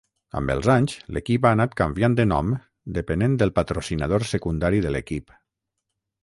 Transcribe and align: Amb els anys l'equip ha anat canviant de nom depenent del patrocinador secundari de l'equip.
Amb 0.39 0.51
els 0.51 0.67
anys 0.75 0.93
l'equip 1.17 1.43
ha 1.49 1.51
anat 1.57 1.75
canviant 1.81 2.15
de 2.19 2.25
nom 2.31 2.49
depenent 2.97 3.37
del 3.43 3.53
patrocinador 3.59 4.27
secundari 4.31 4.83
de 4.87 4.95
l'equip. 4.97 5.37